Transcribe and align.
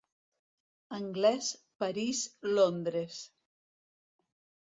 Anglès, 0.99 1.49
París, 1.83 2.23
Londres. 2.55 3.21